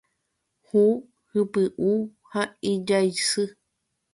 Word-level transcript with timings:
Hũ, 0.67 0.81
hypy'ũ 1.31 1.89
ha 2.31 2.41
ijaysy. 2.71 3.45